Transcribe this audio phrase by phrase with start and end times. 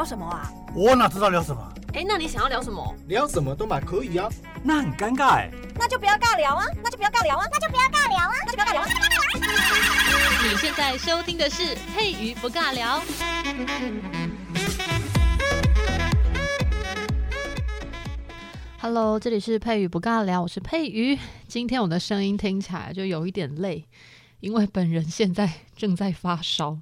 [0.00, 0.50] 聊什么啊？
[0.74, 1.62] 我哪知道聊什么？
[1.92, 2.96] 哎，那你想要聊什么？
[3.06, 4.30] 聊什么都嘛可以啊。
[4.62, 5.50] 那很尴尬哎。
[5.74, 6.64] 那就不要尬聊啊！
[6.82, 7.44] 那就不要尬聊啊！
[7.52, 8.32] 那就不要尬聊啊！
[8.46, 8.86] 那就不要尬聊啊！
[10.42, 13.02] 你现在收听的是佩瑜不尬聊。
[18.80, 21.18] Hello，这里是佩瑜不尬聊，我是佩瑜。
[21.46, 23.84] 今天我的声音听起来就有一点累，
[24.40, 26.78] 因为本人现在正在发烧。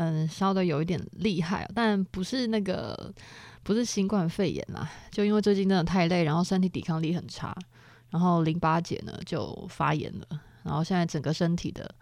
[0.00, 3.12] 嗯，烧得有一点厉害，但不是那个，
[3.64, 7.52] 不是新冠肺炎啦，就因为最近真的太累，然后身体抵抗力很差，
[8.10, 11.92] 然后淋巴结呢就发炎了，然后现在整个身体的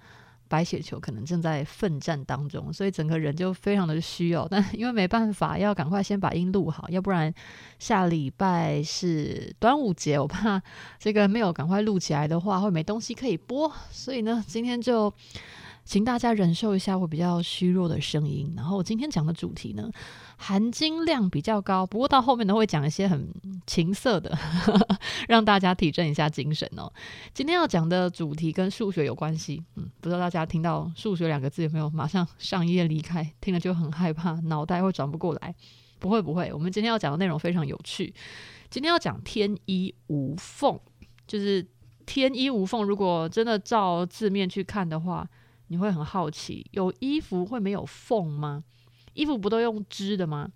[0.47, 4.47] 白血球可能正在奋战当中，所以整个人就非常的虚哦。
[4.53, 7.33] 但因为没办法，要赶快先把音录好，要不然
[7.79, 10.61] 下礼拜是端午节，我怕
[10.99, 15.11] 这个没有赶快录起来的话，会没东西可以播，所以呢，今天就。
[15.87, 18.53] 请大家忍受一下我比较虚弱的声音。
[18.57, 19.89] 然后我今天讲的主题呢，
[20.37, 23.33] 含金量比较高，不过到后面呢会讲一些很
[23.69, 24.37] 情色的，
[25.29, 26.93] 让大家提振一下精神哦。
[27.33, 33.33] 今天要讲的主题跟数学有关系，嗯，不知道大家听到数学两个字有没有马上上一页离开？
[33.41, 35.55] 听了就很害怕，脑袋会转不过来。
[36.01, 38.13] 不会不会，我们今天要讲的内容非常有趣。
[38.69, 40.79] 今天要讲天衣无缝，
[41.29, 41.65] 就是
[42.05, 42.83] 天衣无缝。
[42.83, 45.25] 如果真的照字面去看的话。
[45.69, 48.63] 你会很好奇，有衣服会没有缝吗？
[49.15, 50.51] 衣服不都用织的吗？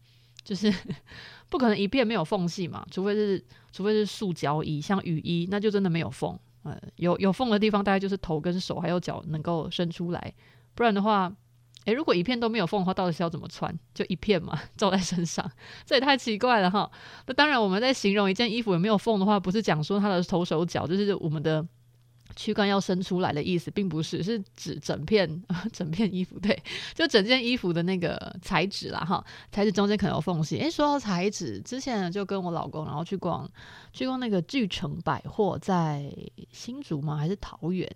[0.44, 0.72] 就是
[1.50, 6.38] 不可能一片没有缝隙嘛，除非是除非是塑胶衣，像雨衣，那就真的没有缝。
[6.62, 10.34] 呃，有有缝的地方大概就是头跟手还有脚能够伸出来，
[10.74, 11.32] 不然的话，
[11.86, 13.74] 诶，如果一片都没有缝的话，到底是要怎么穿？
[13.94, 15.50] 就一片嘛， 罩在身上，
[15.86, 16.90] 这也太奇怪了哈。
[17.26, 21.66] 那当然，我们在形容一件衣服有没有缝的话，不是讲说它的头手脚，就是我们的。
[22.42, 25.28] 躯干要伸出来的意思，并不是是指整片
[25.74, 26.58] 整片衣服，对，
[26.94, 30.58] 就整件衣服的那个材质啦，哈，材质中间可能有缝隙。
[30.58, 33.46] 诶、说到材质，之前就跟我老公，然后去逛
[33.92, 36.10] 去逛那个巨城百货，在
[36.50, 37.16] 新竹吗？
[37.18, 37.86] 还是桃园？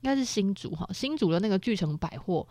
[0.00, 2.44] 应该是新竹哈，新竹的那个巨城百货。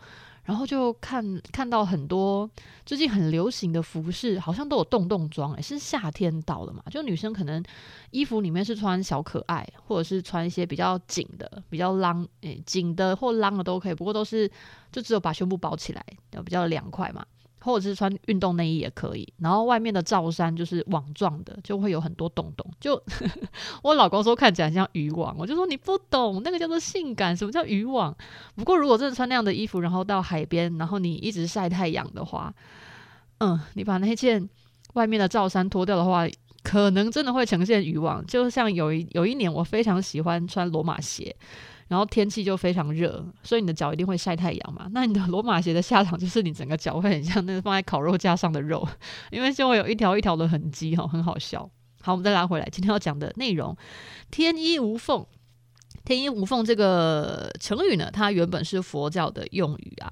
[0.44, 2.50] 然后就看看到很多
[2.84, 6.82] 最近很流行的服饰，好像都有洞洞装，诶，是夏天到了嘛？
[6.90, 7.62] 就女生可能
[8.10, 14.50] 衣服里面是穿小可爱，或者是穿一些比较紧的、比较浪诶紧的或浪的都可以，不过都是
[14.90, 16.04] 就只有把胸部包起来，
[16.44, 17.24] 比较凉快嘛。
[17.62, 22.66] 或者是穿运动内衣也可以，然后外面的罩衫就是网状的，就会有很多洞洞。
[22.80, 23.00] 就
[23.82, 27.36] 我老公说看起来像渔网，我就说你不懂，那个叫做性感。
[27.36, 28.14] 什么叫渔网？
[28.56, 32.52] 不过如果真的穿那样的衣服，然后到海边，然后你一直晒太阳的话，
[33.38, 34.48] 嗯，你把那件
[34.94, 36.26] 外面的罩衫脱掉的话，
[36.62, 38.24] 可能真的会呈现渔网。
[38.26, 41.34] 就像有一有一年，我非常喜欢穿罗马鞋。
[41.92, 44.88] 然后天气就非常热，所以你的脚一定会晒太阳嘛。
[44.92, 48.88] 那你的罗马鞋的下场就是你整个脚会很像那个放在烤肉架上的肉，
[49.30, 51.68] 因为就会有一条一条的痕迹哈，很好笑。
[52.00, 53.76] 好，我们再拉回来，今天要讲的内容
[54.32, 55.26] “天衣无缝”。
[56.02, 60.10] 天衣无缝这个成语呢，它原本是佛教的用语啊。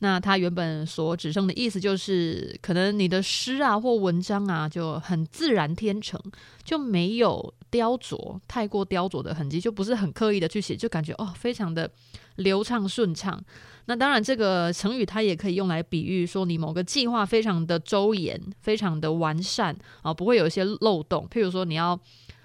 [0.00, 6.20] 那它原本所指称的意思就是，可能你的诗啊或文章啊就很自然天成，
[6.64, 11.90] 就没有雕琢，太过雕琢的痕迹，就不是很刻意的去写，就感觉哦非常的
[12.36, 13.42] 流畅顺畅。
[13.86, 21.26] 那当然，这个成语它也可以用来比喻说你某个计划非常的周延，非常的完善啊，不会有一些漏洞。
[21.28, 21.98] 譬如说你要。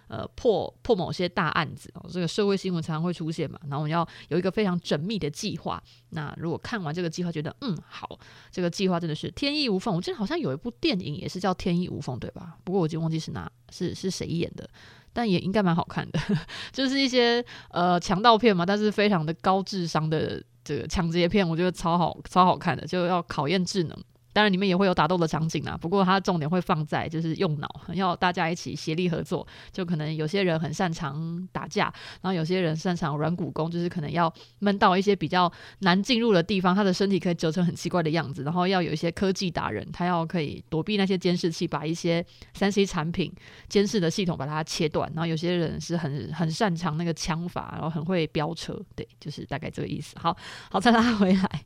[0.10, 3.60] 呃，破破某些大案子哦，这个社会新闻常常会出现嘛。
[3.64, 5.84] 然后我们要有一个非常缜密的计划。
[6.12, 8.18] 那如果看完这个计划，觉得嗯好，
[8.50, 9.94] 这个计划真的是天衣无缝。
[9.94, 12.56] 我记得好像有一部电影也是叫《天衣无缝》，对吧？
[12.64, 14.70] 不过我已经忘记是哪是是谁演的，
[15.18, 16.20] 但也应该蛮好看的。
[16.72, 23.98] 就是一些呃强盗片嘛，但是非常的高智商的这个抢劫片，我觉得超好超好看的，就要考验智能。
[24.38, 25.76] 当然，里面也会有打斗的场景啊。
[25.76, 29.48] 不过，它重点会放在就是用脑，要大家一起协力合作。
[29.72, 31.86] 就可能有些人很擅长打架，
[32.22, 38.44] 然后有些人擅长软骨功，就是可能要闷到一些比较难进入的地方，他的身体可以折成很奇怪的样子。
[38.44, 42.24] 然后要有一些科技达人，他要可以躲避那些监视器，把一些
[42.54, 43.34] 三 C 产品
[43.68, 45.12] 监视的系统把它切断。
[45.16, 48.80] 然后有些人是很很擅长那个枪法，然后很会飙车。
[48.96, 50.16] 对，就是大概这个意思。
[50.20, 50.38] 好
[50.70, 51.66] 好，再拉回来。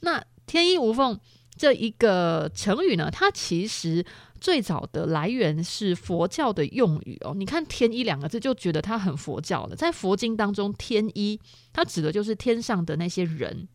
[0.00, 1.20] 那天衣无缝。
[1.60, 4.02] 这一个成语呢，它其实
[4.40, 7.34] 最早的来源是佛教的用语哦。
[7.36, 9.76] 你看“天一”两个字，就觉得它很佛教了。
[9.76, 11.38] 在佛经当中，“天一”
[11.70, 13.68] 它指的就是天上的那些人，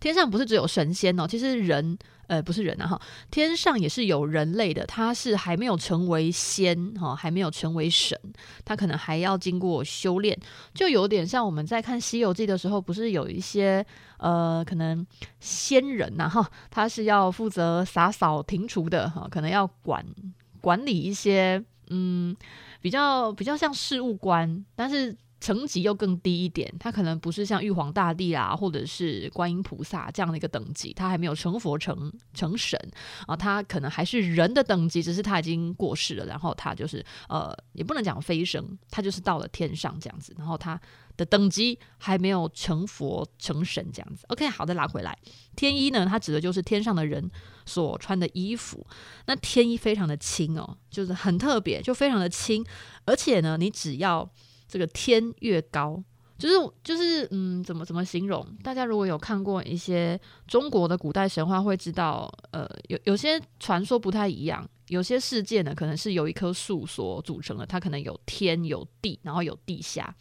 [0.00, 3.00] 天上不是只有神仙哦，其实人，呃，不是人啊哈，
[3.30, 8.18] 天上也是有人类的，他是还没有成为仙哈，还没有成为神，
[8.64, 10.38] 他可能还要经过修炼，
[10.72, 13.84] 就有点像我们在看《西游记》的时候，不是有一些
[14.18, 15.06] 呃，可能
[15.40, 20.04] 仙人呐哈，他是要负责洒扫庭除的哈，可能要管
[20.60, 22.34] 管理一些嗯，
[22.80, 25.16] 比较比较像事务官，但是。
[25.44, 32.80] 层级又更低一点，他可能不是像玉皇大帝啊，或者是观音菩萨这样的一个等级，他还没有成佛成成神
[33.26, 40.80] 啊，他可能还是人的等级，只是他已经过世了，然后他就是呃，也不能讲飞升，他就是到了天上这样子，然后他
[41.18, 44.24] 的等级还没有成佛成神这样子。
[44.28, 45.14] OK，好的，拉回来，
[45.54, 47.30] 天衣呢，它指的就是天上的人
[47.66, 48.86] 所穿的衣服，
[49.26, 52.64] 那天衣非常的轻哦，就是很特别，就非常的轻，
[53.04, 54.26] 而且呢，你只要
[54.66, 56.02] 这个天越高，
[56.38, 58.44] 就是就是嗯，怎么怎么形容？
[58.62, 70.14] 大家如果有看过一些中国的古代神话，会知道，呃，有有些传说不太一样，有些世界呢，可能是由一棵树所组成的，它可能有天有地，然后有地下。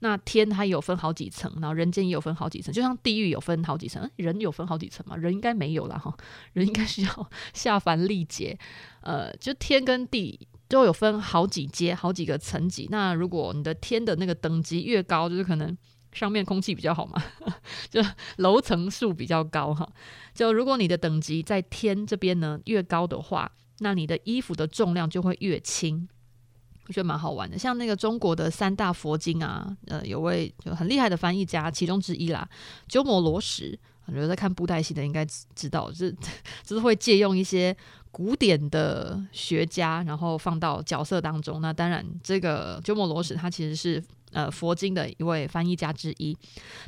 [0.00, 5.16] 那天它有分好几层，然后人间也有分好几层，就像地狱有分好几层，人有分好几层嘛？
[5.16, 6.14] 人应该没有啦哈，
[6.52, 8.58] 人应该是要 下凡历劫，
[9.00, 10.46] 呃，就天跟地。
[10.74, 12.88] 都有分好几阶、好几个层级。
[12.90, 15.78] 那如果你的天的那个等级越高，就是可能
[16.12, 17.22] 上面空气比较好嘛，
[17.88, 18.02] 就
[18.38, 19.88] 楼层数比较高哈。
[20.34, 23.48] 就如果你的等级在天这边呢越高的话，
[23.78, 26.08] 那你的衣服的重量就会越轻。
[26.88, 27.56] 我觉得蛮好玩的。
[27.56, 32.48] 像那个中国的三大佛经啊，呃，有位就很厉害的翻译家其中之一啦，
[32.88, 33.78] 鸠摩罗什。
[34.06, 35.24] 我觉得在看布袋戏的应该
[35.54, 36.14] 知道，就是
[36.62, 37.74] 就是会借用一些
[38.14, 41.60] 古典的学家，然后放到角色当中。
[41.60, 44.00] 那当然，这个鸠摩罗什他其实是
[44.30, 46.36] 呃佛经的一位翻译家之一。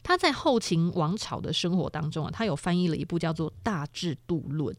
[0.04, 4.72] 他在后秦王朝的生活当中啊，他有翻译了一部叫做《大智度论》。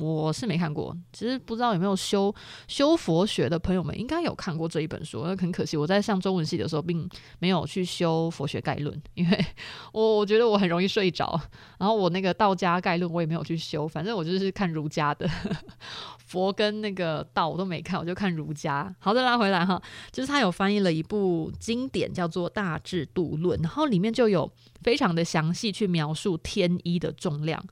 [0.00, 2.34] 我是没看过，其实不知道有没有修
[2.66, 5.22] 修佛学的朋友们应该有看过这一本书。
[5.24, 7.08] 那很可惜，我在上中文系的时候并
[7.38, 9.46] 没有去修佛学概论，因为
[9.92, 11.40] 我我觉得我很容易睡着。
[11.78, 15.28] 然后我那个道家概论我也没有去修，反正我就是看儒家的
[16.26, 18.94] 佛跟那个道我都没看，我就看儒家。
[18.98, 19.80] 好的，拉回来哈，
[20.10, 24.50] 就是他有翻译了一部经典叫做《大智度论》，然后里面就有
[24.82, 27.62] 非常的详细去描述天一的重量。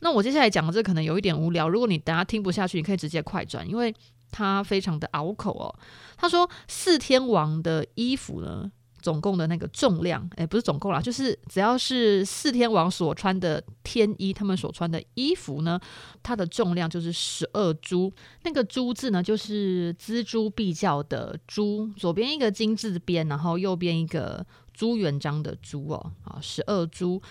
[0.00, 3.94] 那我接下来讲的这可能有一点无聊，如果你等下听不下去，你可以直接快转，因为
[4.30, 5.74] 它非常的拗口哦。
[6.16, 8.70] 他说四天王的衣服呢，
[9.00, 15.78] 总共的那个重量，诶，不是总共啦，就是只要是四天王所穿的天衣，他们所穿的衣服呢，
[16.22, 18.12] 它的重量就是十二铢。
[18.42, 27.22] 那个铢字呢，就是锱铢必较的铢，左边一个金字边，然后右边一个朱元璋的朱哦，啊，十二铢。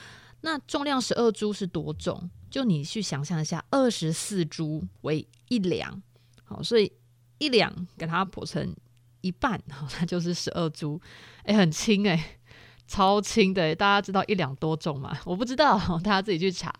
[0.46, 2.30] 那重量十二铢是多重？
[2.50, 6.04] 就你去想象一下，二十四铢为一两，
[6.44, 6.92] 好，所以
[7.38, 8.76] 一两给它剖成
[9.22, 11.00] 一半，好，那就是十二铢，
[11.46, 12.38] 哎，很轻哎，
[12.86, 15.18] 超轻的，大家知道一两多重吗？
[15.26, 16.72] 我不知道，大家自己去查。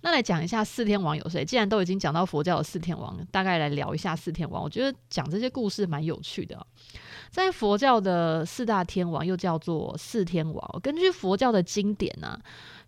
[0.00, 1.44] 那来讲一下四天王有谁？
[1.44, 4.62] 既然都已经讲到佛教的四天王，大概来聊一下四天王。
[4.62, 6.64] 我觉得讲这些故事蛮有趣的。
[7.30, 10.80] 在佛教的四大天王又叫做四天王。
[10.80, 12.38] 根据佛教的经典呢、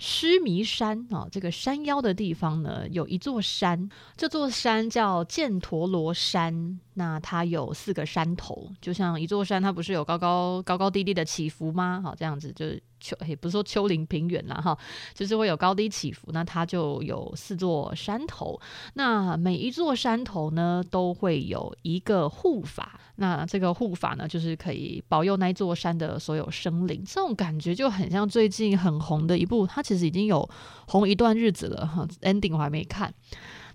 [0.00, 6.80] 须弥山啊，这个山腰的地方呢，有一座山，这座山叫犍陀罗山。
[7.00, 11.98] 那它有四个山头，就像一座山，它不是有高高高高低低的起伏吗？
[12.04, 14.76] 好，这样子就是丘，也不是说丘陵平原啦，哈，
[15.14, 16.28] 就是会有高低起伏。
[16.32, 18.60] 那它就有四座山头，
[18.92, 23.00] 那每一座山头呢，都会有一个护法。
[23.16, 27.02] 那这个护法呢，就是可以保佑那座山的所有生灵。
[27.06, 30.46] 这种感觉就很像最近很红的一部，它其实已经有
[30.86, 33.14] 红一段日子了哈，ending 我还没看。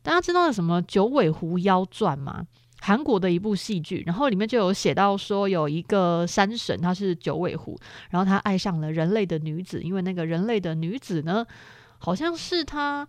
[0.03, 2.45] 大家知道什么《九尾狐妖传》吗？
[2.85, 7.75] 韩国的一部戏剧，然后里面就有写到说，有一个山神，他是九尾狐，
[8.11, 11.43] 然后他爱上了人类的女子，因为那个人类的女子呢，
[11.97, 13.07] 好像是他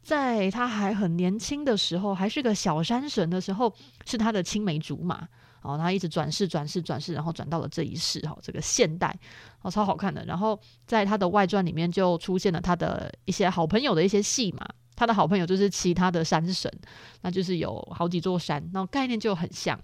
[0.00, 5.26] 在他还很年轻的时候，还是个小山神的时候，是他的青梅竹马，
[5.62, 9.12] 哦他一直转世转世转世，然后转到了这一世，哈，这个现代，
[9.62, 10.24] 哦，超好看的。
[10.24, 10.56] 然后
[10.86, 14.64] 在他的外传里面就出现了他的一些好朋友的一些戏码。
[14.96, 16.72] 他的好朋友就是其他的山神，
[17.20, 19.78] 那就是有好几座山，那概念就很像。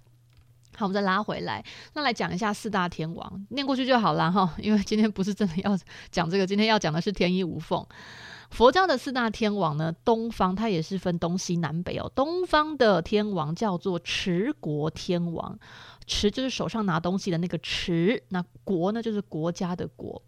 [0.75, 5.77] 好，我们再拉回来，那来讲一下四大天王，念过去就好了哈， 因为今天不是真的要
[6.09, 7.85] 讲这个，今天要讲的是天衣无缝。
[8.49, 12.11] 佛教的四大天王呢，东方它也是分东西南北哦。
[12.15, 15.57] 东方的天王叫做持国天王，
[16.07, 20.21] 持就是手上拿东西的那个持，那国呢就是国家的国。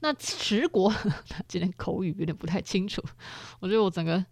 [0.00, 0.92] 那持国，
[1.46, 3.02] 今天口语有点不太清楚，
[3.60, 4.24] 我觉得我整个。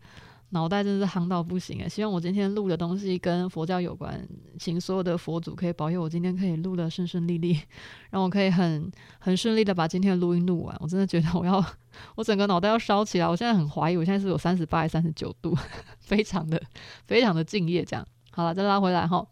[0.50, 4.26] 脑袋真是夯到不行诶，希望我今天录的东西跟佛教有关，
[4.58, 7.60] 请所有的佛祖可以保佑我今天可以录得顺顺利利，
[8.08, 10.74] 让我可以很很顺利的把今天的录音录完。
[10.80, 11.62] 我真的觉得我要，
[12.16, 13.28] 我整个脑袋要烧起来。
[13.28, 15.54] 我现在很怀疑，我现在是有三十八还是三十九度，
[16.00, 16.58] 非常的
[17.04, 17.84] 非常的敬业。
[17.84, 19.26] 这样好了，再拉回来哈。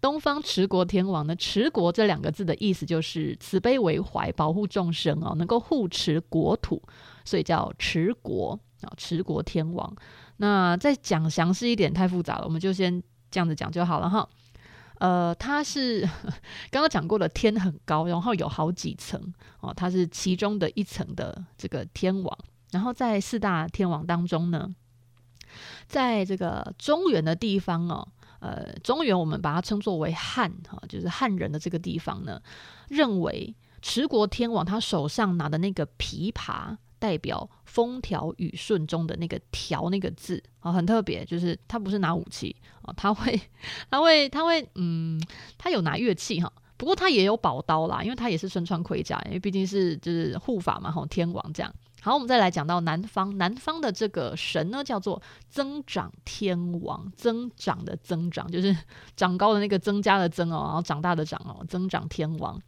[0.00, 6.82] 东方持国天王呢，持国这两个字的意思就是慈悲为怀，保护众生哦，能够护持国土，
[7.24, 9.94] 所以叫持国啊，持国天王。
[10.38, 14.28] 那再讲详细一点太复杂了，我们就先这样子讲就好了哈。
[14.98, 16.00] 呃，它是
[16.70, 19.20] 刚刚讲过的天很高，然后有好几层
[19.60, 22.38] 哦，它是其中的一层的这个天王。
[22.70, 24.74] 然后在四大天王当中呢，
[25.86, 28.06] 在这个中原的地方哦，
[28.42, 32.42] 呃，中原我们把它称作为汉哈，就是汉人的这个地方呢，
[32.88, 36.76] 认为持国天王他手上拿的那个琵琶。
[37.02, 43.40] 代表风调雨顺中的那个“调”那个字啊，很特别，就是他不是拿武器啊，他会，
[43.90, 45.20] 他会，他会，嗯，
[45.58, 51.74] 他有拿乐器哈，不过他也有宝刀啦，因为他也是身穿盔甲，因为毕竟是就是护法嘛，哈，天王这样。
[52.02, 58.76] 好，我们再来讲到南方，南方的这个神呢，叫做增长天王，增长的增长就是
[59.16, 62.60] 长高的那个增加的增哦，然后长大的长哦，增长天王。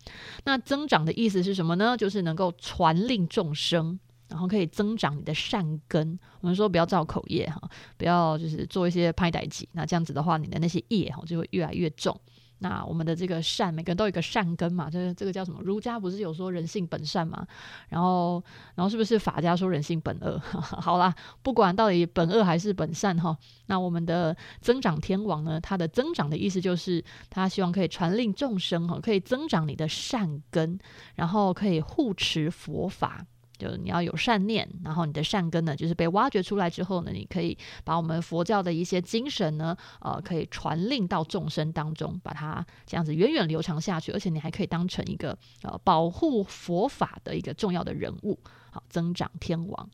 [0.45, 1.97] 那增长的意思是什么呢？
[1.97, 3.99] 就是能够传令众生。
[4.27, 6.19] 然后可以增长你的善根。
[6.41, 7.61] 我们说不要造口业哈，
[7.97, 9.69] 不要就是做一些歹代志。
[9.73, 12.19] 那这样子的话，你的那些业哈就会越来越重。
[12.59, 14.89] 那我们的这个善，每个人都有一个善根嘛。
[14.89, 15.61] 这个这个叫什么？
[15.63, 17.47] 儒家不是有说人性本善嘛？
[17.89, 18.43] 然后
[18.75, 20.39] 然后是不是法家说人性本恶？
[20.61, 30.79] 好啦，不管到底本恶还是本善哈，那我们的增长天王呢，他的增长的意思就是他希望可以传令众生哈，可以增长你的善根，
[31.17, 33.27] 然后可以护持佛法。
[33.57, 48.39] 就你要有善念，然后你的善根呢，就是被挖掘出来之后呢，你可以把我们佛教的一些精神呢，呃，可以传令到众生当中，把它这样子源远流长下去，而且你还可以当成一个呃保护佛法的一个重要的人物，
[48.71, 49.91] 好，增长天王，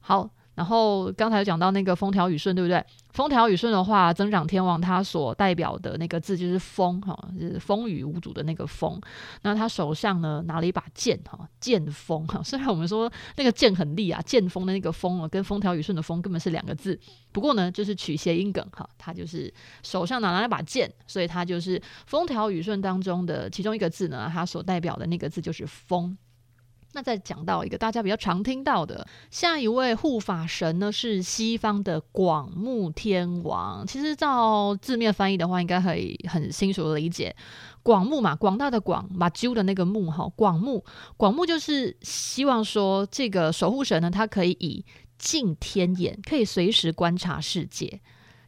[0.00, 0.30] 好。
[0.54, 2.84] 然后刚才讲到那个风调雨顺，对不对？
[3.12, 9.00] 风调雨顺的话，增长天王他所代表的那个字就是风，哈，就是风雨无阻的那个风。
[9.42, 12.42] 那他手上呢拿了一把剑，哈，剑锋，哈。
[12.42, 16.98] 虽然我们说那个剑很利啊，剑锋的那个锋啊，跟风调雨顺的风根本是两个字。
[17.30, 26.16] 不过呢，就是取谐音梗，哈，他就是手上拿了一把剑，所以他就是风调雨顺当中的其中一个字呢，他所代表的那个字就是风。
[26.94, 33.86] 那再讲到一个大家比较常听到的，下一位护法神呢，是西方的广目天王。
[33.86, 37.34] 其实照字面翻译的话，应该可以很清楚的理解，
[37.82, 40.84] 广目嘛，广大的广，目睭的那个目哈，广目，
[41.16, 44.84] 广目就是希望说这个守护神呢，他可以以
[45.18, 48.00] 净天眼，可以随时观察世界。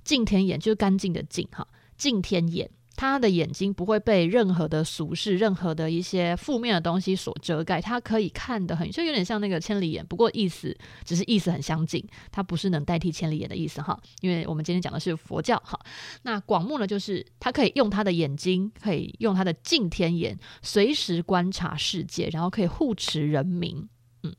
[0.05, 2.71] 净天眼就是干净的净哈，净天眼。
[2.97, 10.75] 他的眼睛不会被任何的俗事、任何的一些负面的东西所遮盖，他可以看得很，就有点像那个千里眼，不过意思
[11.05, 14.01] 只是意思很相近，它不是能代替千里眼的意思哈。
[14.23, 15.79] 因为我们今天讲的是佛教哈，
[16.23, 23.87] 那广目呢，就是他可以用他的眼睛，可以用他的净天眼，随时观察世界，然后可以护持人民。
[24.23, 24.35] 嗯，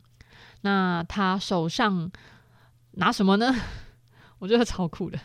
[0.62, 2.12] 那他手上
[2.94, 3.56] 拿什么呢？
[4.40, 5.20] 我觉得超酷的。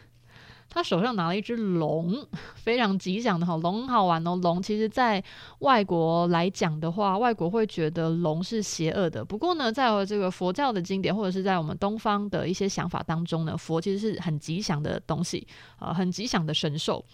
[0.74, 2.26] 他手上拿了一只龙，
[2.56, 3.54] 非常吉祥的哈。
[3.58, 5.22] 龙好玩哦，龙其实在
[5.58, 9.22] 外国来讲的话，外国会觉得龙是邪恶的。
[9.22, 17.04] 不过呢，在这个佛教的经典或者是在我们东方的一些想法当中呢，佛其实是很吉祥的东西啊、呃，很吉祥的神兽。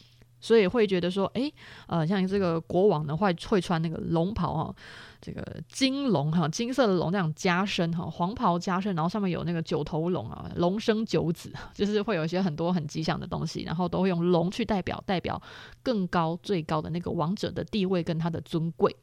[0.40, 1.52] 所以会觉得说，诶，
[1.88, 4.74] 呃，像这个国王呢，会会穿那个龙袍哈，
[5.20, 15.40] 这个金龙哈，金色的龙这样加身哈，黄袍加身，然后上面有那个九头龙啊，龙生九子， 就是会有一些很多很吉祥的东西，然后都会用龙去代表，代表
[15.82, 18.94] 更高最高的那个王者的地位跟他的尊贵。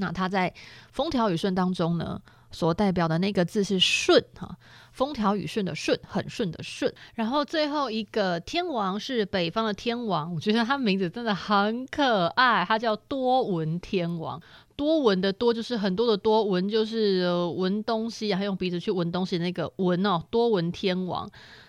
[0.00, 0.52] 那他在
[0.92, 2.20] 风调雨顺当中呢，
[2.52, 4.56] 所代表的那个字是顺哈，
[4.92, 6.92] 风调雨顺的顺，很顺的顺。
[7.14, 14.40] 然后最后一个天王是北方的天王，我觉得他名字真的很可爱，他叫多闻天王。
[14.78, 21.28] 多闻的多就是很多的多，闻就是闻东西，还用鼻子去闻东西那个闻哦，多闻天王。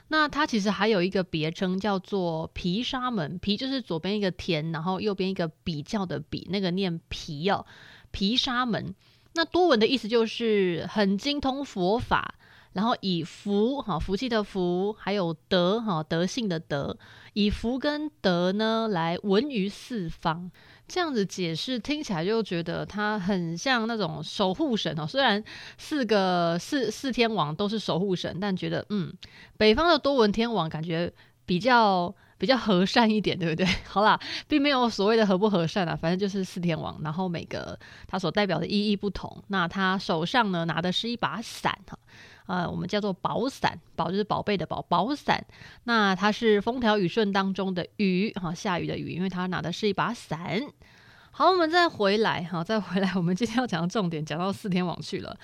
[0.09, 7.65] 那他其实还有一个别称叫做毗沙门，毗就是左边一个田，然后右边一个比较的比，那个念毗哦，
[8.11, 8.93] 毗沙门。
[9.33, 12.35] 那多闻的意思就是很精通佛法，
[12.73, 16.95] 然后以福哈福气的福，还有德哈德性的德，
[17.33, 20.51] 以福跟德呢来闻于四方。
[20.89, 25.05] 这样子解释听起来就觉得他很像那种守护神哦。
[25.05, 25.41] 虽然
[25.77, 29.13] 四个四四天王都是守护神，但觉得嗯，
[29.55, 31.13] 北方的多闻天王感觉
[31.45, 33.65] 比较比较和善一点，对不对？
[33.87, 37.77] 好啦，并没有所谓的和不和善啊，反正就是四天王，然后每个
[38.07, 39.43] 他所代表的意义不同。
[39.47, 41.97] 那他手上呢拿的是一把伞哈。
[42.49, 45.45] 呃，我们叫做宝伞，宝就是宝贝的宝，宝伞。
[45.83, 50.59] 那它是风调雨顺当中的雨，哈，下雨的雨，因为它拿的是一把伞。
[51.29, 55.37] 好，我们再回来，哈，再回来，我们今天要讲的重点，讲到四天王去了。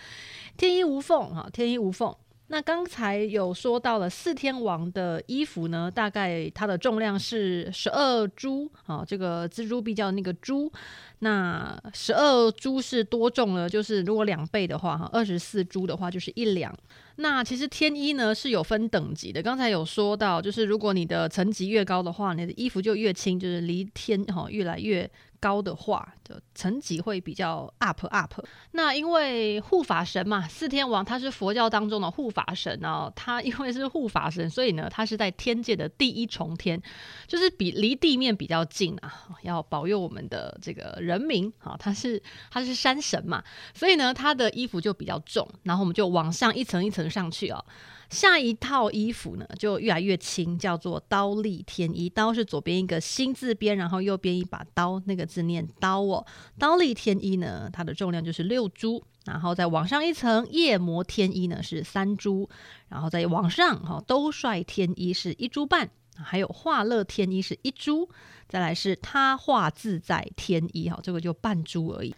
[0.58, 2.16] 天衣无缝，哈，天衣无缝。
[2.48, 10.72] 那刚才有说到了四天王的衣服呢，大概它的重量是十二铢，啊，这个錙铢比较那个铢。
[11.20, 13.68] 那十二铢是多重呢？
[13.68, 16.72] 就是如果两倍的话，哈，二十四铢的话就是一两。
[17.16, 25.10] 那其实天衣呢是有分等级的，刚才有说到，就是如果你的层级越高的话，你的衣服就越轻，就是离天哈越来越
[25.40, 28.34] 高的话，就层级会比较 up up。
[28.72, 36.82] 那因为护法神嘛，四天王他是佛教当中的护法神哦，他因为是护法神，所以呢，他是在天界的第一重天，
[37.26, 39.14] 就是比离地面比较近啊，
[39.44, 41.78] 要保佑我们的这个人民啊。
[41.80, 43.42] 他是他是山神嘛，
[43.74, 47.06] 所以呢，他的衣服就比较重，然后我们就往上一层一层。
[47.06, 47.64] 上去哦，
[48.10, 52.10] 下一套衣服呢就越来越轻，叫做刀立天衣。
[52.10, 56.15] 刀是左边一个心字边，然后右边一把刀，那个字念刀哦。
[56.60, 62.48] 刀立天衣呢，它的重量就是六铢，然后再往上一层，夜魔天衣呢是三铢，
[62.90, 68.10] 然后再往上哈，兜率天衣是一铢半，还有化乐天衣是一株，
[68.48, 72.16] 再来是他化自在天衣哈，这个就半株而已。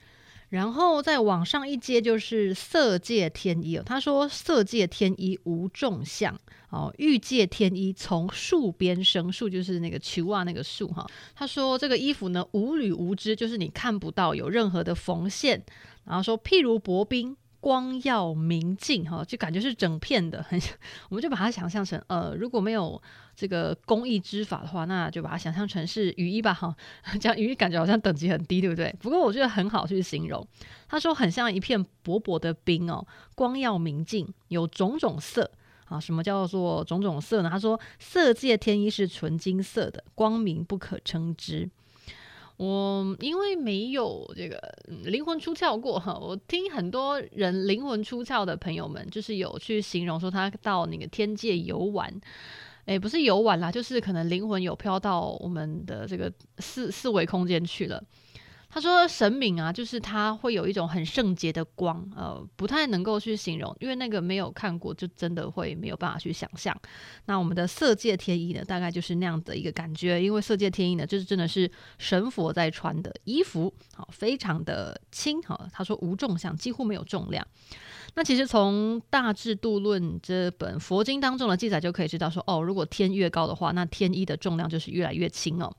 [0.49, 6.39] 然后再往上一阶就是色界天衣哦，他说色界天衣无众相
[6.69, 11.05] 哦，欲界天衣从树边生，树就是那个球啊那个树哈。
[11.35, 15.63] 他说这个衣服呢无缕无织，就是你看不到有任何的缝线。
[16.05, 17.35] 然后说譬如薄冰。
[17.59, 20.59] 光耀明净哈，就感觉是整片的，很，
[21.09, 23.01] 我们就把它想象成，呃，如果没有
[23.35, 26.75] 这个工艺织法的话，那就把它想象成是雨衣吧哈。
[27.19, 28.95] 讲雨衣感觉好像等级很低，对不对？
[28.99, 30.45] 不过我觉得很好去形容。
[30.87, 35.51] 他说很像一片薄薄的冰哦，光耀明净，有种种色
[35.85, 35.99] 啊。
[35.99, 37.49] 什么叫做种种色呢？
[37.49, 41.69] 他说色界天衣是纯金色的，光明不可称之。
[42.57, 44.59] 我因为没有这个
[45.03, 52.11] 灵魂出窍过哈，我听很多人灵魂出窍的朋友们，就是有去形容说他到那个天界游玩，
[52.85, 58.03] 诶，不是游玩啦，就是可能灵魂有飘到我们的这个四四维空间去了。
[58.77, 66.79] 他说神明啊，就是他会有一种很圣洁的光，呃，不太能够去形容，因为那个没有看过，就真的会没有办法去想象。
[67.25, 77.47] 那我们的色界天衣呢，大概就是那样的一个感觉，因为色界天衣呢，就是真的是神佛在穿的衣服，好，非常的轻，好，他说无重相，几乎没有重量。
[78.13, 85.71] 那其实从《大智度论》这本佛经当中的记载就可以知道说，哦，如果天越高的话，那天衣的重量就是越来越轻哦。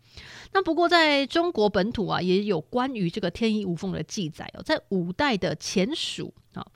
[0.52, 4.62] 那不过在中国本土啊，也有关关于这个天衣无缝的记载哦。
[4.62, 6.66] 在五代的前蜀啊，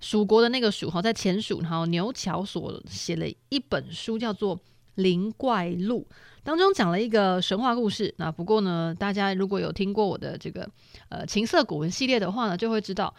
[0.00, 4.56] 蜀国的那个蜀哈，在前蜀，然后牛桥所写了一本书，叫做
[4.96, 6.04] 《灵怪录》，
[6.42, 8.12] 当中讲了一个神话故事。
[8.18, 10.68] 那不过呢，大家如果有听过我的这个
[11.10, 13.14] 呃情色古文系列的话呢，就会知道。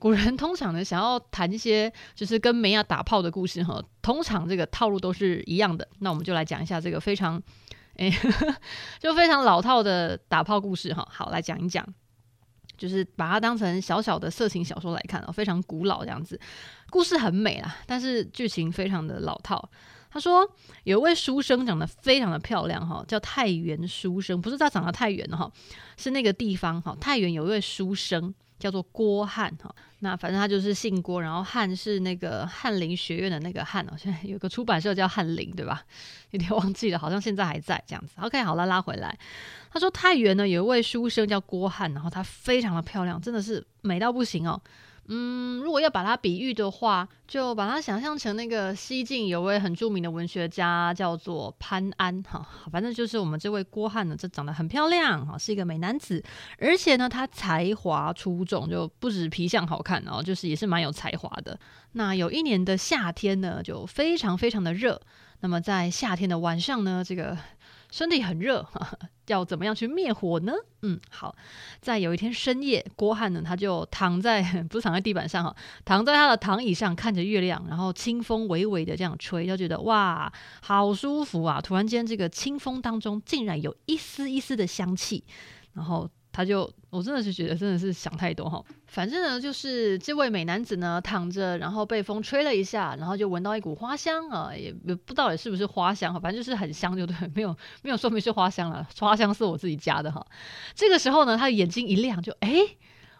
[0.00, 5.86] 古人通常呢，想要谈一些就是跟梅亚打炮的故事哈，通常这个套路都是一样的。
[6.00, 7.40] 那我们就来讲一下这个非常，
[8.00, 8.10] 哎，
[8.98, 11.06] 就非常老套的打炮故事哈。
[11.10, 11.86] 好，来讲一讲，
[12.78, 16.40] 就是把它当成小小的色情小说来看哦，非常古老这样子。
[16.88, 19.70] 故事很美啦，但是剧情非常的老套。
[20.10, 20.50] 他说
[20.84, 25.52] 有一位书生长得非常的漂亮哈，叫太原书生，不是他长得太原哈，
[25.98, 26.96] 是那个地方哈。
[26.98, 28.34] 太原有一位书生。
[28.60, 33.92] 叫做郭翰哈，那反正他就是姓郭，然后翰是那个翰林学院的那个翰哦。
[33.98, 35.82] 现在有个出版社叫翰林，对吧？
[36.30, 38.12] 有点忘记了，好像现在还在这样子。
[38.20, 39.18] OK，好了，拉回来。
[39.72, 44.60] 他说太原呢有一位书生叫郭翰，然后他非常的漂亮，真的是美到不行哦。
[45.12, 56.22] 嗯，如果要把它比喻的话，就把它想象成那个西晋有位很著名的文学家叫做潘安哈，反正就是我们这位郭翰呢，这长得很漂亮哈，是一个美男子，
[56.58, 61.58] 而且呢，他才华出众，就不止皮相好看哦，就是也是蛮有才华的。
[61.92, 65.00] 那有一年的夏天呢，就非常非常的热。
[65.40, 67.36] 那么在夏天的晚上呢，这个
[67.90, 68.66] 身体很热，
[69.26, 70.52] 要怎么样去灭火呢？
[70.82, 71.34] 嗯，好，
[71.80, 81.60] 在有一天深夜，郭汉呢，他就躺在 不是躺在地板上哈，躺在他的躺椅上，看着月亮，然后清风微微的这样吹，就觉得哇，好舒服啊！
[81.60, 85.24] 突然间，这个清风当中竟然有一丝一丝的香气，
[85.74, 86.08] 然后。
[86.40, 88.64] 他就，我真的是觉得真的是想太多哈。
[88.86, 100.26] 反正呢，就是这位美男子呢躺着，然后被风吹了一下，然后就闻到一股花香啊，也也不知道是不是花香，反正就是很香，就对，没有没有说明是花香了，花香是我自己加的哈。
[100.74, 102.50] 这个时候呢，他的眼睛一亮，就哎，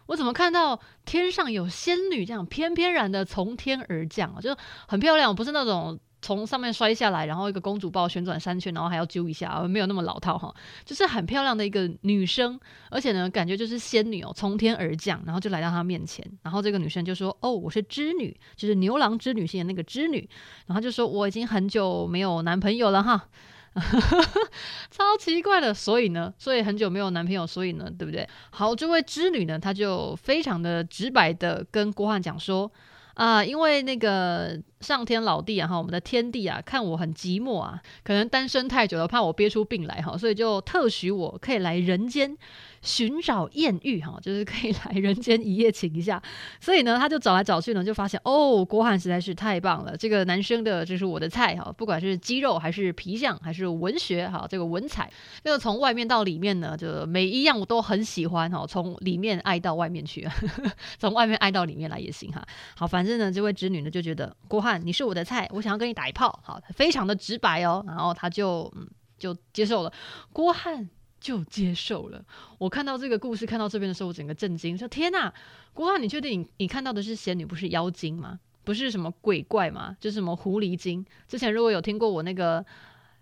[0.07, 4.57] 我怎么看到天上有仙女这样翩翩然的从天而降啊，就
[4.87, 5.99] 很漂亮，不是那种。
[6.21, 10.53] 从上面摔下来，然后一个公主抱旋转三圈，然后还要揪一下，没有那么老套哈，
[10.85, 20.29] 就是很漂亮的一个女生，而且呢，感觉就是仙女哦，从天而降，然后就来到她面前，然后这个女生就说：“哦，我是织女，就是牛郎织女星的那个织女。”
[20.67, 23.27] 然后就说：“我已经很久没有男朋友了哈，
[24.91, 28.29] 超奇怪的。”所以呢，所以很久没有男朋友，所以呢，对不对？
[28.51, 32.71] 好，这位织女呢，她就非常的直白的跟郭汉讲说。
[33.13, 42.37] 啊，因为那个上天老弟啊，哈，我们的天帝啊，看我很寂寞啊，可能单身太久了，怕我憋出病来哈，所以就特许我可以来人间。
[42.81, 46.21] 寻找艳遇哈，就是可以来人间一夜情一下。
[46.59, 49.95] 所以呢，他就找来找去呢，就发现哦，郭汉实在是太棒了。
[49.95, 55.11] 这个男生的就是我的菜哈，不管是肌肉还是皮相还是文学哈，这个文采，
[55.43, 58.65] 那个从外面到里面呢，就每一样我都很喜欢哈。
[58.67, 60.27] 从里面爱到外面去，
[60.97, 62.43] 从外面爱到里面来也行哈。
[62.75, 67.83] 好，反正呢，这位织女呢就觉得郭汉你是我的菜，我想要跟你打一炮，好，非常的直白哦。
[67.85, 68.87] 然后他就嗯
[69.19, 69.93] 就接受了
[70.33, 70.89] 郭汉。
[71.21, 72.21] 就接受了。
[72.57, 75.33] 我看到这个故事，看到这边的时候，我整个震惊，说：“天哪，
[75.71, 78.39] 郭汉，你确定你你看到的是仙女，不是妖精吗？
[78.63, 79.95] 不是什么鬼怪吗？
[79.99, 81.05] 就是什么狐狸精？
[81.27, 82.65] 之前如果有听过我那个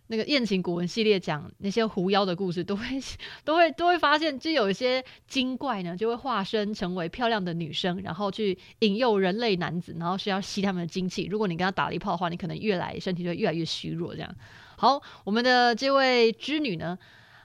[0.07, 2.83] 那个艳情古文系列讲那些狐妖的故事，都会
[3.45, 11.25] 都会都会发现，就有一些精怪呢，就会化身成为漂亮的女生，然后去引诱人类男子，然后是要吸他们的精气。
[11.25, 14.15] 如果你跟他打了一炮的话，你可能越来身体就越来越虚弱。
[14.15, 14.35] 这样
[14.77, 16.97] 好，我们的这位织女呢？”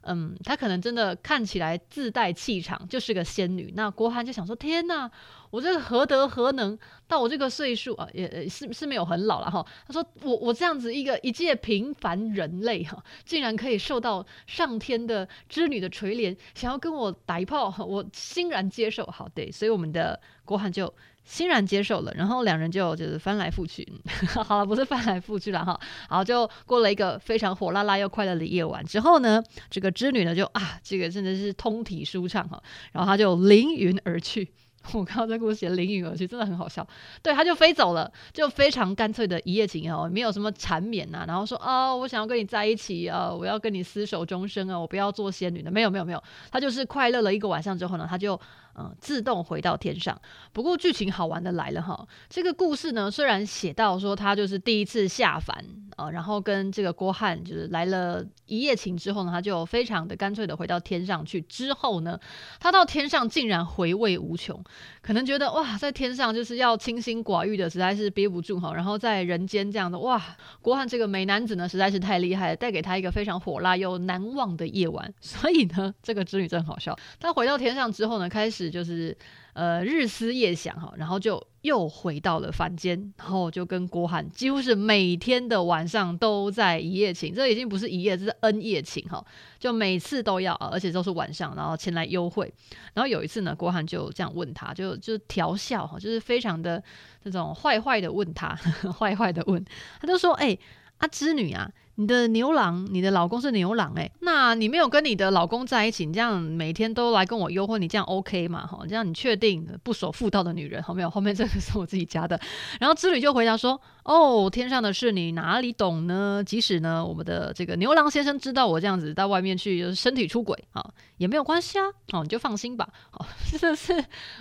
[0.07, 3.73] 嗯，她可能真的看起来自带气场，就是个仙女。
[3.77, 5.11] 那郭汉就想说：天哪，
[5.51, 9.65] 我这何德何能，到我这个岁数啊，也是是没有很老了哈。
[9.87, 19.05] 他说：我我这样子一个一介平凡人类哈，竟然可以受到上天的织女的垂怜，想要跟我打一炮，我欣然接受。
[19.07, 20.93] 好，对，所以我们的郭汉就。
[21.25, 23.87] 欣然接受了，然后两人就就是翻来覆去，
[24.45, 28.85] 好了，不是翻来覆去了哈，然后就过了一个非常火辣辣又快乐的夜晚。
[28.85, 34.53] 之后呢，这个织女呢就啊，这个真的是通体舒畅哈，然后她就凌云而去。
[34.93, 36.87] 我看到这故事写凌云而去，真的很好笑。
[37.23, 48.39] 对，她就飞走了，就非常干脆的一夜情哦，没有什么缠绵呐，然后说啊、哦，我想要跟你在一起啊，我要跟你厮守终生啊，我不要做仙女的，没有没有没有，她就是快乐了一个晚上之后呢，她就。
[48.77, 50.21] 嗯，自动回到天上。
[50.53, 55.65] 不过剧情好玩的来了哈，这个故事呢，虽然写到说他就是第一次下凡
[55.97, 61.41] 啊，然后跟这个郭汉就是来了一夜情之后呢，他就非常的干脆的回到天上去。
[61.43, 62.19] 之后呢，
[62.59, 64.61] 他到天上竟然回味无穷，
[65.01, 68.75] 可能觉得哇，在天上就是要清心寡欲的，实在是憋不住哈。
[68.75, 70.21] 然后在人间这样的哇，
[70.61, 75.15] 郭汉这个美男子呢，实在是太厉害，带给他一个非常火辣又难忘的夜晚。
[75.21, 76.97] 所以呢，这个织女真好笑。
[77.21, 78.64] 他回到天上之后呢，开始。
[78.71, 79.17] 就是
[79.53, 89.25] 呃日思夜想哈，然后就又回到了凡间，然后就跟郭汉几乎是每天的晚上都在一夜情，这已经不是一夜，这是 N 夜情哈，
[89.59, 92.53] 就每次都要，而且都是晚上，然后前来幽会。
[92.95, 96.83] 然后有一次呢，郭汉就这样问他，就就调笑哈，就是非常的
[97.23, 98.55] 这种坏坏的问他，
[98.99, 99.65] 坏坏的问，
[100.01, 100.61] 他就说：“哎、欸，
[100.99, 108.67] 阿织女啊。”你的牛郎，你的老公是牛郎诶，那你没有跟你的老公在一起，你这样每天都来跟我幽会，你这样 OK 嘛？
[108.67, 111.11] 哈，这样你确定不守妇道的女人，好没有？
[111.11, 112.41] 后面这个是我自己加的。
[112.81, 116.43] 然后织女就回答说：“哦，天上的事你哪里懂呢？
[116.45, 120.85] 即使呢，我们的这个牛郎先生知道我这样子到外面去，就是身体出轨啊，
[121.17, 121.87] 也没有关系啊。
[122.13, 122.87] 哦，你就放心吧。
[123.13, 123.95] 哦， 真的是，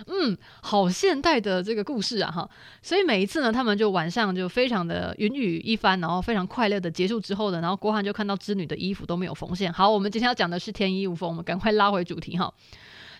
[0.06, 2.50] 嗯，好现代的这个故事啊，哈。
[2.82, 7.62] 所以每一次呢，他们就晚上就非常的云雨一番，然后非常快乐的结束之后呢。
[7.62, 9.72] 然后郭汉就看到织女的衣服都没有缝线。
[9.72, 12.52] 好，我们今天要讲的是天衣无缝，我们赶快拉回主题哈。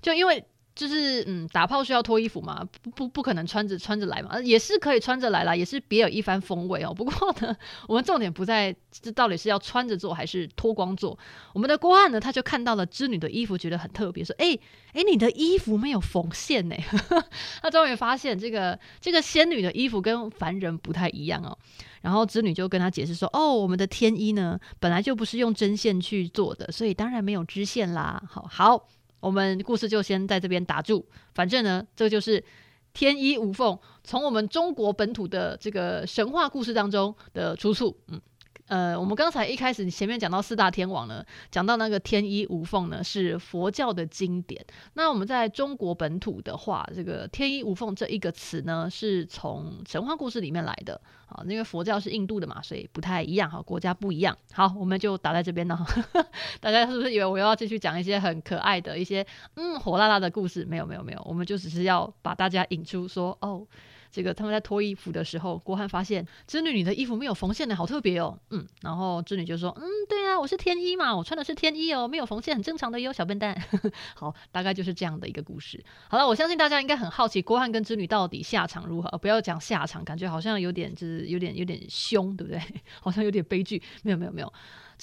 [0.02, 2.66] 就因为就是嗯，打炮需要脱衣服嘛？
[2.82, 6.92] 不不不可能穿着穿着来嘛，也是可以穿着来啦，也是别有一番风味哦。
[6.92, 7.56] 不过呢，
[7.86, 11.16] 我们重点不在这到底是要穿着做还是脱光做。
[11.52, 14.60] 我们的郭汉呢，他就看到了织女的衣服，觉得很特别，说：“哎、欸、
[14.94, 16.74] 哎、你的衣服没有缝线呢。
[17.62, 21.56] ”他终于发现这个这个仙女的衣服跟凡人不太一样哦。
[22.02, 28.88] 然后织女就跟他解释说：“哦，我们的天衣呢，本来就不是用针线去做的，所以当然没有织线啦。”好好。
[29.24, 31.04] 我们故事就先在这边打住。
[31.34, 32.44] 反正呢，这就是
[32.92, 37.96] 天衣无缝，从我们中国本土的这个神话故事当中的出处。
[38.08, 38.20] 嗯。
[38.66, 44.64] 呃，我们刚才一开始前面讲到四大天王呢，讲到那个天衣无缝呢，是佛教的经典。
[44.94, 50.98] 那我们在中国本土的话，这个天衣无缝这一个词呢，是从神话故事里面来的。
[51.26, 54.36] 啊，因为佛教是印度的嘛，所以不太一样哈，国家不一样。
[54.52, 55.78] 好，我们就打在这边了。
[56.60, 60.64] 大家是不是以为我又要继续讲一些很可爱的一些嗯火辣辣的故事？
[60.64, 63.66] 没有没有没有，我们就只是要把大家引出说哦。
[64.14, 68.38] 这个他们在脱衣服的时候，郭汉发现织女你的衣服没有缝线的，好特别哦。
[68.50, 73.60] 嗯，然后织女就说：“嗯，对啊，我是天衣嘛，我穿的是天衣哦，没有缝线很正常的哟，小笨蛋。
[74.14, 75.84] ”好，大概就是这样的一个故事。
[76.06, 79.18] 好了，我相信大家应该很好奇郭汉跟织女到底下场如何。
[79.18, 82.62] 不要讲下场，感觉好像有点就是有点有点凶，对不对？
[83.02, 83.82] 好像有点悲剧。
[84.04, 84.52] 没有没有没有。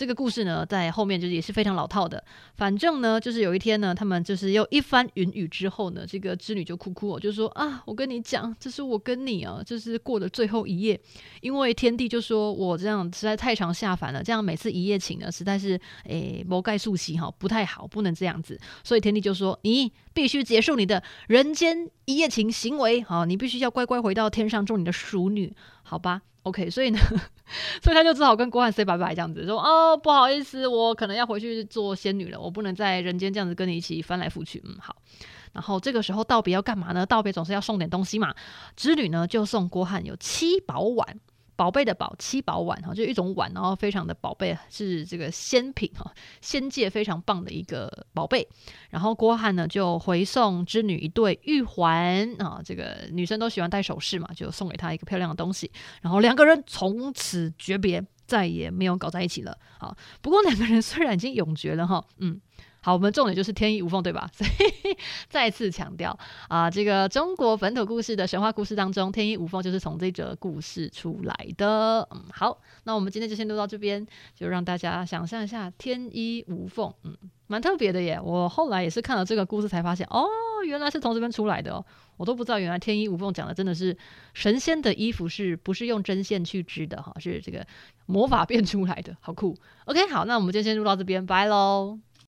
[0.02, 2.24] 这个故事呢，在后面就是也是非常老套的。
[2.56, 11.00] 反正呢，就是有一天呢，他们就是又一番云雨之后呢，这个织女就哭哭哦，就说啊，我跟你讲，这是我跟你啊，就是过的最后一夜，
[11.42, 27.00] 因为天帝就说我这样实在太常下凡了，这样每次一夜情呢，实在是诶谋盖素息哈，不太好，不能这样子，所以天帝就说你必须结束你的人间一夜情行为，好，你必须要乖乖回到天上做你的淑女，好吧？OK，所以呢，
[27.82, 34.62] 所以他就只好跟郭汉 say 拜拜，这样子说哦，不好意思，我可能要回去做仙女了，我不能在人间这样子跟你一起翻来覆去。
[34.66, 34.96] 嗯，好。
[35.54, 37.06] 然后这个时候道别要干嘛呢？
[37.06, 38.34] 道别总是要送点东西嘛。
[38.76, 41.20] 织女呢就送郭汉有七宝碗。
[41.62, 48.48] 宝贝的宝，七宝碗哈，就一种碗，然后非常的宝贝，是这个仙品哈，仙界非常棒的一个宝贝。
[48.90, 55.70] 然后郭汉呢就回送织女一对玉环啊，这个女生都喜欢戴首饰嘛，就送给她一个漂亮的东西。
[56.02, 59.56] 然后两个人从此诀别，再也没有搞在一起了。
[59.78, 62.42] 好，不过两个人虽然已经永绝了哈，嗯。
[62.84, 64.28] 好，我们重点就是天衣无缝，对吧？
[64.34, 64.98] 所以
[65.30, 66.18] 再次强调
[66.48, 72.02] 啊，这个中国本土故事的神话故事当中，天衣无缝就是从这则故事出来的。
[72.10, 74.04] 嗯，好，那我们今天就先录到这边，
[74.36, 77.16] 就让大家想象一下天衣无缝，嗯，
[77.46, 78.20] 蛮特别的耶。
[78.20, 80.26] 我后来也是看了这个故事才发现，哦，
[80.66, 81.86] 原来是从这边出来的哦，
[82.18, 83.96] 我都不知道，原来天衣无缝讲的真的是
[84.34, 87.64] 神仙的衣服是不是用针线去织的哈，是这个
[88.08, 89.56] 魔法变出来的，好酷。
[89.86, 92.00] OK，好，那我们今天先录到这边，拜喽。